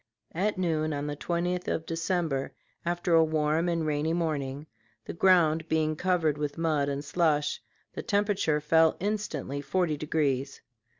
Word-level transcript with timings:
At 0.33 0.57
noon 0.57 0.93
on 0.93 1.05
the 1.05 1.15
20th 1.15 1.67
of 1.67 1.85
December, 1.85 2.55
after 2.83 3.13
a 3.13 3.23
warm 3.23 3.69
and 3.69 3.85
rainy 3.85 4.13
morning, 4.13 4.65
the 5.05 5.13
ground 5.13 5.69
being 5.69 5.95
covered 5.95 6.39
with 6.39 6.57
mud 6.57 6.89
and 6.89 7.05
slush, 7.05 7.61
the 7.93 8.01
temperature 8.01 8.59
fell 8.59 8.97
instantly 8.99 9.61
forty 9.61 9.97
degrees. 9.97 10.59